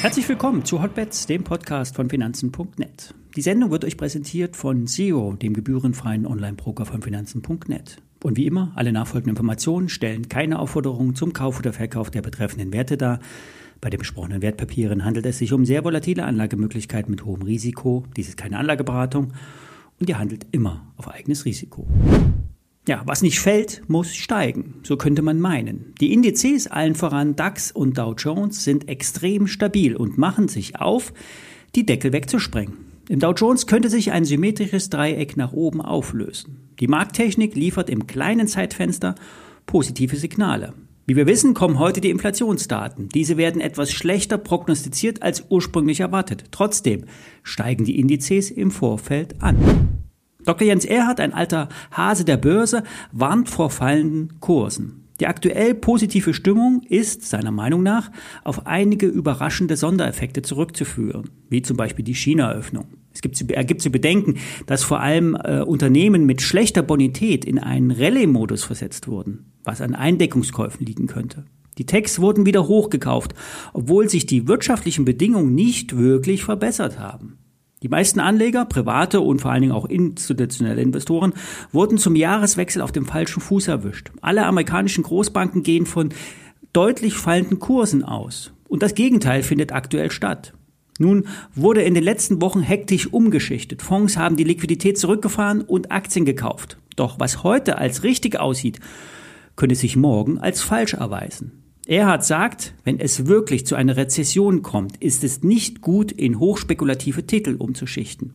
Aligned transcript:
Herzlich 0.00 0.28
willkommen 0.28 0.64
zu 0.64 0.80
Hotbets, 0.80 1.26
dem 1.26 1.42
Podcast 1.42 1.96
von 1.96 2.08
Finanzen.net. 2.08 3.14
Die 3.34 3.42
Sendung 3.42 3.70
wird 3.70 3.84
euch 3.84 3.96
präsentiert 3.96 4.56
von 4.56 4.86
Zero, 4.86 5.34
dem 5.34 5.54
gebührenfreien 5.54 6.24
Online-Broker 6.24 6.86
von 6.86 7.02
Finanzen.net. 7.02 7.98
Und 8.22 8.36
wie 8.36 8.46
immer, 8.46 8.72
alle 8.74 8.92
nachfolgenden 8.92 9.36
Informationen 9.36 9.88
stellen 9.88 10.28
keine 10.28 10.60
Aufforderung 10.60 11.14
zum 11.14 11.32
Kauf 11.32 11.58
oder 11.58 11.72
Verkauf 11.72 12.10
der 12.10 12.22
betreffenden 12.22 12.72
Werte 12.72 12.96
dar. 12.96 13.20
Bei 13.80 13.90
den 13.90 13.98
besprochenen 13.98 14.40
Wertpapieren 14.40 15.04
handelt 15.04 15.26
es 15.26 15.38
sich 15.38 15.52
um 15.52 15.64
sehr 15.64 15.84
volatile 15.84 16.24
Anlagemöglichkeiten 16.24 17.10
mit 17.10 17.24
hohem 17.24 17.42
Risiko. 17.42 18.04
Dies 18.16 18.28
ist 18.28 18.36
keine 18.36 18.58
Anlageberatung 18.58 19.32
und 20.00 20.08
ihr 20.08 20.18
handelt 20.18 20.46
immer 20.52 20.86
auf 20.96 21.08
eigenes 21.08 21.44
Risiko. 21.44 21.86
Ja, 22.88 23.02
was 23.04 23.20
nicht 23.20 23.38
fällt, 23.38 23.82
muss 23.86 24.14
steigen. 24.14 24.76
So 24.82 24.96
könnte 24.96 25.20
man 25.20 25.40
meinen. 25.40 25.92
Die 26.00 26.10
Indizes, 26.10 26.68
allen 26.68 26.94
voran 26.94 27.36
DAX 27.36 27.70
und 27.70 27.98
Dow 27.98 28.14
Jones, 28.16 28.64
sind 28.64 28.88
extrem 28.88 29.46
stabil 29.46 29.94
und 29.94 30.16
machen 30.16 30.48
sich 30.48 30.80
auf, 30.80 31.12
die 31.74 31.84
Deckel 31.84 32.14
wegzusprengen. 32.14 32.78
Im 33.10 33.20
Dow 33.20 33.34
Jones 33.34 33.66
könnte 33.66 33.90
sich 33.90 34.12
ein 34.12 34.24
symmetrisches 34.24 34.88
Dreieck 34.88 35.36
nach 35.36 35.52
oben 35.52 35.82
auflösen. 35.82 36.70
Die 36.80 36.88
Markttechnik 36.88 37.54
liefert 37.54 37.90
im 37.90 38.06
kleinen 38.06 38.48
Zeitfenster 38.48 39.16
positive 39.66 40.16
Signale. 40.16 40.72
Wie 41.06 41.14
wir 41.14 41.26
wissen, 41.26 41.52
kommen 41.52 41.78
heute 41.78 42.00
die 42.00 42.08
Inflationsdaten. 42.08 43.10
Diese 43.10 43.36
werden 43.36 43.60
etwas 43.60 43.92
schlechter 43.92 44.38
prognostiziert 44.38 45.22
als 45.22 45.44
ursprünglich 45.50 46.00
erwartet. 46.00 46.46
Trotzdem 46.52 47.04
steigen 47.42 47.84
die 47.84 48.00
Indizes 48.00 48.50
im 48.50 48.70
Vorfeld 48.70 49.42
an. 49.42 49.97
Dr. 50.48 50.66
Jens 50.66 50.86
Erhardt, 50.86 51.20
ein 51.20 51.34
alter 51.34 51.68
Hase 51.92 52.24
der 52.24 52.38
Börse, 52.38 52.82
warnt 53.12 53.50
vor 53.50 53.68
fallenden 53.68 54.40
Kursen. 54.40 55.04
Die 55.20 55.26
aktuell 55.26 55.74
positive 55.74 56.32
Stimmung 56.32 56.80
ist, 56.88 57.28
seiner 57.28 57.50
Meinung 57.50 57.82
nach, 57.82 58.10
auf 58.44 58.66
einige 58.66 59.06
überraschende 59.08 59.76
Sondereffekte 59.76 60.40
zurückzuführen, 60.40 61.28
wie 61.50 61.60
zum 61.60 61.76
Beispiel 61.76 62.04
die 62.04 62.14
China-Öffnung. 62.14 62.86
Es 63.12 63.20
gibt, 63.20 63.50
er 63.50 63.64
gibt 63.64 63.82
zu 63.82 63.90
bedenken, 63.90 64.36
dass 64.64 64.84
vor 64.84 65.00
allem 65.00 65.34
äh, 65.34 65.60
Unternehmen 65.60 66.24
mit 66.24 66.40
schlechter 66.40 66.82
Bonität 66.82 67.44
in 67.44 67.58
einen 67.58 67.90
Rallye-Modus 67.90 68.64
versetzt 68.64 69.06
wurden, 69.06 69.52
was 69.64 69.82
an 69.82 69.94
Eindeckungskäufen 69.94 70.86
liegen 70.86 71.08
könnte. 71.08 71.44
Die 71.76 71.84
Techs 71.84 72.20
wurden 72.20 72.46
wieder 72.46 72.66
hochgekauft, 72.68 73.34
obwohl 73.74 74.08
sich 74.08 74.24
die 74.24 74.48
wirtschaftlichen 74.48 75.04
Bedingungen 75.04 75.54
nicht 75.54 75.98
wirklich 75.98 76.42
verbessert 76.42 76.98
haben. 76.98 77.37
Die 77.82 77.88
meisten 77.88 78.18
Anleger, 78.18 78.64
private 78.64 79.20
und 79.20 79.40
vor 79.40 79.52
allen 79.52 79.62
Dingen 79.62 79.72
auch 79.72 79.84
institutionelle 79.84 80.82
Investoren, 80.82 81.32
wurden 81.70 81.96
zum 81.98 82.16
Jahreswechsel 82.16 82.82
auf 82.82 82.90
dem 82.90 83.06
falschen 83.06 83.40
Fuß 83.40 83.68
erwischt. 83.68 84.10
Alle 84.20 84.46
amerikanischen 84.46 85.04
Großbanken 85.04 85.62
gehen 85.62 85.86
von 85.86 86.08
deutlich 86.72 87.14
fallenden 87.14 87.60
Kursen 87.60 88.02
aus. 88.02 88.52
Und 88.68 88.82
das 88.82 88.94
Gegenteil 88.94 89.42
findet 89.42 89.72
aktuell 89.72 90.10
statt. 90.10 90.54
Nun 90.98 91.28
wurde 91.54 91.82
in 91.82 91.94
den 91.94 92.02
letzten 92.02 92.42
Wochen 92.42 92.60
hektisch 92.60 93.12
umgeschichtet. 93.12 93.82
Fonds 93.82 94.16
haben 94.16 94.36
die 94.36 94.44
Liquidität 94.44 94.98
zurückgefahren 94.98 95.62
und 95.62 95.92
Aktien 95.92 96.24
gekauft. 96.24 96.78
Doch 96.96 97.20
was 97.20 97.44
heute 97.44 97.78
als 97.78 98.02
richtig 98.02 98.40
aussieht, 98.40 98.80
könnte 99.54 99.76
sich 99.76 99.94
morgen 99.94 100.38
als 100.38 100.60
falsch 100.60 100.94
erweisen. 100.94 101.67
Erhard 101.88 102.22
sagt, 102.22 102.74
wenn 102.84 103.00
es 103.00 103.28
wirklich 103.28 103.64
zu 103.64 103.74
einer 103.74 103.96
Rezession 103.96 104.60
kommt, 104.60 104.98
ist 104.98 105.24
es 105.24 105.42
nicht 105.42 105.80
gut, 105.80 106.12
in 106.12 106.38
hochspekulative 106.38 107.24
Titel 107.24 107.56
umzuschichten. 107.58 108.34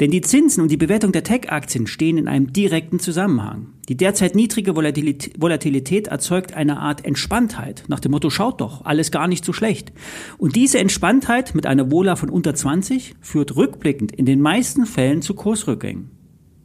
Denn 0.00 0.10
die 0.10 0.20
Zinsen 0.20 0.62
und 0.62 0.70
die 0.70 0.76
Bewertung 0.76 1.10
der 1.10 1.24
Tech-Aktien 1.24 1.86
stehen 1.86 2.18
in 2.18 2.28
einem 2.28 2.52
direkten 2.52 2.98
Zusammenhang. 2.98 3.68
Die 3.88 3.96
derzeit 3.96 4.34
niedrige 4.34 4.76
Volatilität 4.76 6.08
erzeugt 6.08 6.52
eine 6.52 6.78
Art 6.78 7.06
Entspanntheit, 7.06 7.84
nach 7.88 8.00
dem 8.00 8.12
Motto, 8.12 8.28
schaut 8.28 8.60
doch, 8.60 8.84
alles 8.84 9.10
gar 9.10 9.28
nicht 9.28 9.46
so 9.46 9.54
schlecht. 9.54 9.90
Und 10.36 10.54
diese 10.54 10.78
Entspanntheit 10.78 11.54
mit 11.54 11.64
einer 11.64 11.90
Vola 11.90 12.16
von 12.16 12.28
unter 12.28 12.54
20 12.54 13.14
führt 13.22 13.56
rückblickend 13.56 14.12
in 14.12 14.26
den 14.26 14.42
meisten 14.42 14.84
Fällen 14.84 15.22
zu 15.22 15.32
Kursrückgängen. 15.32 16.10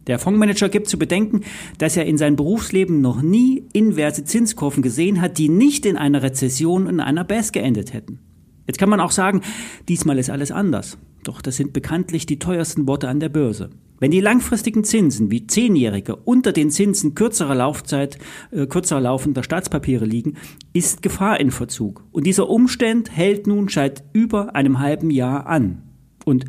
Der 0.09 0.18
Fondsmanager 0.18 0.70
gibt 0.70 0.90
zu 0.90 0.97
bedenken, 0.97 1.42
dass 1.78 1.96
er 1.96 2.08
in 2.08 2.18
seinem 2.18 2.36
Berufsleben 2.36 3.00
noch 3.00 3.22
nie 3.22 3.64
inverse 3.74 4.24
Zinskurven 4.24 4.81
gesehen 4.81 5.22
hat, 5.22 5.38
die 5.38 5.50
nicht 5.50 5.86
in 5.86 5.97
einer 5.97 6.24
Rezession 6.24 6.88
und 6.88 6.96
in 6.96 7.00
einer 7.00 7.24
BES 7.24 7.52
geendet 7.52 7.94
hätten. 7.94 8.20
Jetzt 8.66 8.80
kann 8.80 8.90
man 8.90 9.02
auch 9.02 9.12
sagen, 9.12 9.42
diesmal 9.88 10.18
ist 10.18 10.31
alles 10.31 10.52
anders. 10.52 10.97
Doch 11.24 11.42
das 11.42 11.58
sind 11.58 11.74
bekanntlich 11.74 12.25
die 12.25 12.40
teuersten 12.40 12.88
Worte 12.88 13.08
an 13.08 13.20
der 13.20 13.30
Börse. 13.30 13.70
Wenn 14.00 14.09
die 14.09 14.20
langfristigen 14.20 14.84
Zinsen 14.84 15.30
wie 15.30 15.46
Zehnjährige 15.46 16.16
unter 16.16 16.53
den 16.53 16.72
Zinsen 16.72 17.14
kürzerer 17.14 17.53
Laufzeit, 17.53 18.18
äh, 18.50 18.66
kürzer 18.66 19.00
laufender 19.00 19.44
Staatspapiere 19.44 20.06
liegen, 20.06 20.38
ist 20.74 21.03
Gefahr 21.03 21.40
in 21.40 21.52
Verzug. 21.52 22.03
Und 22.12 22.26
dieser 22.26 22.50
Umstand 22.50 23.16
hält 23.16 23.46
nun 23.46 23.68
seit 23.68 24.03
über 24.14 24.56
einem 24.56 24.80
halben 24.80 25.12
Jahr 25.12 25.46
an. 25.46 25.84
Und 26.26 26.46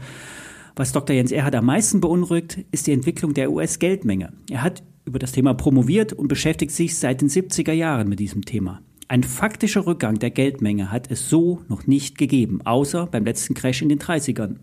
was 0.76 0.92
Dr. 0.92 1.14
Jens 1.14 1.32
Erhard 1.32 1.54
am 1.54 1.66
meisten 1.66 2.00
beunruhigt, 2.00 2.64
ist 2.70 2.86
die 2.86 2.92
Entwicklung 2.92 3.34
der 3.34 3.50
US-Geldmenge. 3.50 4.32
Er 4.50 4.62
hat 4.62 4.82
über 5.04 5.18
das 5.18 5.32
Thema 5.32 5.54
promoviert 5.54 6.12
und 6.12 6.28
beschäftigt 6.28 6.72
sich 6.72 6.96
seit 6.96 7.20
den 7.20 7.28
70er 7.28 7.72
Jahren 7.72 8.08
mit 8.08 8.20
diesem 8.20 8.44
Thema. 8.44 8.80
Ein 9.08 9.24
faktischer 9.24 9.86
Rückgang 9.86 10.20
der 10.20 10.30
Geldmenge 10.30 10.92
hat 10.92 11.10
es 11.10 11.28
so 11.28 11.62
noch 11.68 11.88
nicht 11.88 12.16
gegeben, 12.16 12.60
außer 12.64 13.06
beim 13.06 13.24
letzten 13.24 13.54
Crash 13.54 13.82
in 13.82 13.88
den 13.88 13.98
30ern. 13.98 14.58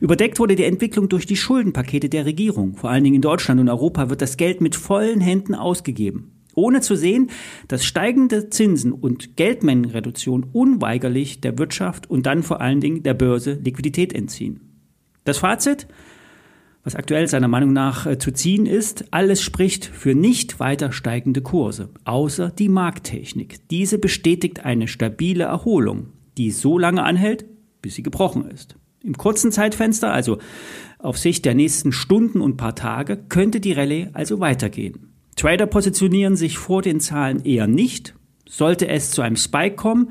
Überdeckt 0.00 0.38
wurde 0.38 0.56
die 0.56 0.64
Entwicklung 0.64 1.08
durch 1.08 1.24
die 1.24 1.36
Schuldenpakete 1.36 2.10
der 2.10 2.26
Regierung. 2.26 2.76
Vor 2.76 2.90
allen 2.90 3.04
Dingen 3.04 3.16
in 3.16 3.22
Deutschland 3.22 3.60
und 3.60 3.68
Europa 3.68 4.10
wird 4.10 4.20
das 4.20 4.36
Geld 4.36 4.60
mit 4.60 4.76
vollen 4.76 5.20
Händen 5.20 5.54
ausgegeben, 5.54 6.32
ohne 6.54 6.82
zu 6.82 6.94
sehen, 6.94 7.30
dass 7.68 7.84
steigende 7.84 8.50
Zinsen 8.50 8.92
und 8.92 9.36
Geldmengenreduktion 9.36 10.44
unweigerlich 10.52 11.40
der 11.40 11.58
Wirtschaft 11.58 12.10
und 12.10 12.26
dann 12.26 12.42
vor 12.42 12.60
allen 12.60 12.80
Dingen 12.80 13.02
der 13.02 13.14
Börse 13.14 13.54
Liquidität 13.54 14.12
entziehen. 14.12 14.69
Das 15.24 15.38
Fazit, 15.38 15.86
was 16.82 16.96
aktuell 16.96 17.28
seiner 17.28 17.48
Meinung 17.48 17.72
nach 17.72 18.06
äh, 18.06 18.18
zu 18.18 18.32
ziehen 18.32 18.66
ist, 18.66 19.12
alles 19.12 19.42
spricht 19.42 19.84
für 19.84 20.14
nicht 20.14 20.60
weiter 20.60 20.92
steigende 20.92 21.42
Kurse, 21.42 21.90
außer 22.04 22.50
die 22.50 22.68
Markttechnik. 22.68 23.68
Diese 23.68 23.98
bestätigt 23.98 24.64
eine 24.64 24.88
stabile 24.88 25.44
Erholung, 25.44 26.08
die 26.38 26.50
so 26.50 26.78
lange 26.78 27.02
anhält, 27.02 27.44
bis 27.82 27.96
sie 27.96 28.02
gebrochen 28.02 28.48
ist. 28.50 28.76
Im 29.02 29.16
kurzen 29.16 29.52
Zeitfenster, 29.52 30.12
also 30.12 30.38
auf 30.98 31.18
Sicht 31.18 31.44
der 31.44 31.54
nächsten 31.54 31.92
Stunden 31.92 32.40
und 32.40 32.56
paar 32.56 32.74
Tage, 32.74 33.16
könnte 33.16 33.60
die 33.60 33.72
Rallye 33.72 34.08
also 34.12 34.40
weitergehen. 34.40 35.12
Trader 35.36 35.66
positionieren 35.66 36.36
sich 36.36 36.58
vor 36.58 36.82
den 36.82 37.00
Zahlen 37.00 37.44
eher 37.44 37.66
nicht. 37.66 38.14
Sollte 38.46 38.88
es 38.88 39.10
zu 39.10 39.22
einem 39.22 39.36
Spike 39.36 39.76
kommen, 39.76 40.10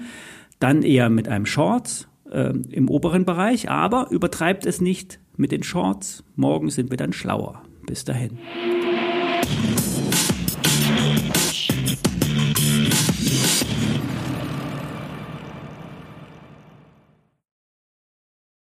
dann 0.60 0.82
eher 0.82 1.10
mit 1.10 1.28
einem 1.28 1.46
Shorts 1.46 2.09
äh, 2.32 2.54
im 2.72 2.90
oberen 2.90 3.26
Bereich, 3.26 3.70
aber 3.70 4.08
übertreibt 4.10 4.66
es 4.66 4.82
nicht 4.82 5.20
mit 5.38 5.52
den 5.52 5.64
Shorts. 5.64 6.24
Morgen 6.36 6.70
sind 6.70 6.90
wir 6.90 6.98
dann 6.98 7.14
schlauer. 7.14 7.64
Bis 7.86 8.06
dahin. 8.06 8.38